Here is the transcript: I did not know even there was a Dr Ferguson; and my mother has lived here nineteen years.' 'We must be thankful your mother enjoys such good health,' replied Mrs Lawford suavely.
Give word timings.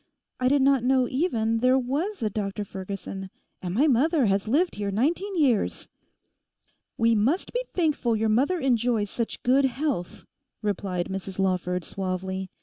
I 0.39 0.47
did 0.47 0.63
not 0.63 0.83
know 0.83 1.07
even 1.07 1.59
there 1.59 1.77
was 1.77 2.23
a 2.23 2.29
Dr 2.31 2.65
Ferguson; 2.65 3.29
and 3.61 3.75
my 3.75 3.85
mother 3.85 4.25
has 4.25 4.47
lived 4.47 4.73
here 4.73 4.89
nineteen 4.89 5.35
years.' 5.37 5.89
'We 6.97 7.13
must 7.13 7.53
be 7.53 7.63
thankful 7.75 8.15
your 8.15 8.27
mother 8.27 8.59
enjoys 8.59 9.11
such 9.11 9.43
good 9.43 9.65
health,' 9.65 10.25
replied 10.63 11.05
Mrs 11.09 11.37
Lawford 11.37 11.83
suavely. 11.83 12.49